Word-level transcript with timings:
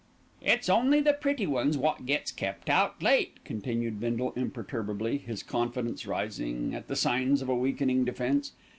"It's 0.41 0.67
only 0.67 0.99
the 0.99 1.13
pretty 1.13 1.45
ones 1.45 1.77
wot 1.77 2.07
gets 2.07 2.31
kept 2.31 2.71
out 2.71 3.03
late," 3.03 3.37
continued 3.45 3.99
Bindle 3.99 4.33
imperturbably, 4.35 5.19
his 5.19 5.43
confidence 5.43 6.07
rising 6.07 6.73
at 6.73 6.87
the 6.87 6.95
signs 6.95 7.43
of 7.43 7.49
a 7.49 7.55
weakening 7.55 8.03
defence. 8.03 8.51